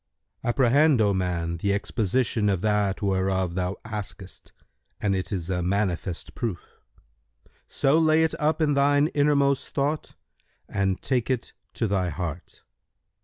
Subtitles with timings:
[0.43, 4.51] "—"Apprehend, O man, the exposition of that whereof thou askest
[4.99, 6.81] and it is a manifest proof;
[7.67, 10.15] so lay it up in thine innermost thought
[10.67, 12.63] and take it to thy heart.